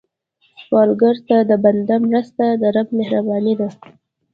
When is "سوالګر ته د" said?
0.63-1.51